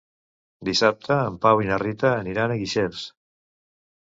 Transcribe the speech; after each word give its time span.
Dissabte 0.69 1.17
en 1.31 1.35
Pau 1.43 1.61
i 1.65 1.67
na 1.73 1.77
Rita 1.83 2.11
aniran 2.23 2.55
a 2.55 2.57
Guixers. 2.63 3.05